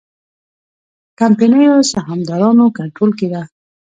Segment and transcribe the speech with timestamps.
[1.19, 3.41] کمپنیو سهامدارانو کنټرول کې ده.